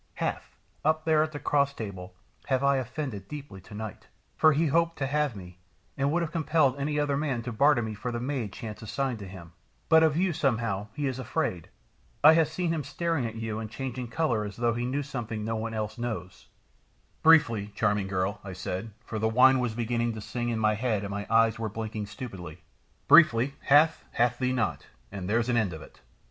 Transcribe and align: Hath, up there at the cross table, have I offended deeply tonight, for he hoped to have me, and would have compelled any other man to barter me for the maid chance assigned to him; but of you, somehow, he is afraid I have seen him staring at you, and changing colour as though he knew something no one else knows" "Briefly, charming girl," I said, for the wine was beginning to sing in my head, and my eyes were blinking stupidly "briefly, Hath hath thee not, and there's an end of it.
Hath, 0.15 0.55
up 0.83 1.05
there 1.05 1.21
at 1.21 1.31
the 1.31 1.37
cross 1.39 1.75
table, 1.75 2.15
have 2.47 2.63
I 2.63 2.77
offended 2.77 3.27
deeply 3.27 3.61
tonight, 3.61 4.07
for 4.35 4.51
he 4.51 4.65
hoped 4.65 4.97
to 4.97 5.05
have 5.05 5.35
me, 5.35 5.59
and 5.95 6.11
would 6.11 6.23
have 6.23 6.31
compelled 6.31 6.79
any 6.79 6.99
other 6.99 7.15
man 7.15 7.43
to 7.43 7.51
barter 7.51 7.83
me 7.83 7.93
for 7.93 8.11
the 8.11 8.19
maid 8.19 8.51
chance 8.51 8.81
assigned 8.81 9.19
to 9.19 9.27
him; 9.27 9.51
but 9.89 10.01
of 10.01 10.17
you, 10.17 10.33
somehow, 10.33 10.87
he 10.95 11.05
is 11.05 11.19
afraid 11.19 11.69
I 12.23 12.33
have 12.33 12.47
seen 12.47 12.73
him 12.73 12.83
staring 12.83 13.27
at 13.27 13.35
you, 13.35 13.59
and 13.59 13.69
changing 13.69 14.07
colour 14.07 14.43
as 14.43 14.55
though 14.55 14.73
he 14.73 14.87
knew 14.87 15.03
something 15.03 15.45
no 15.45 15.55
one 15.55 15.75
else 15.75 15.99
knows" 15.99 16.47
"Briefly, 17.21 17.67
charming 17.75 18.07
girl," 18.07 18.41
I 18.43 18.53
said, 18.53 18.89
for 19.05 19.19
the 19.19 19.29
wine 19.29 19.59
was 19.59 19.75
beginning 19.75 20.13
to 20.15 20.21
sing 20.21 20.49
in 20.49 20.57
my 20.57 20.73
head, 20.73 21.03
and 21.03 21.11
my 21.11 21.27
eyes 21.29 21.59
were 21.59 21.69
blinking 21.69 22.07
stupidly 22.07 22.63
"briefly, 23.07 23.53
Hath 23.65 24.03
hath 24.13 24.39
thee 24.39 24.51
not, 24.51 24.87
and 25.11 25.29
there's 25.29 25.47
an 25.47 25.57
end 25.57 25.73
of 25.73 25.83
it. 25.83 26.01